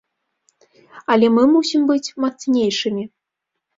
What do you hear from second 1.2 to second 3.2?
мы мусім быць мацнейшымі.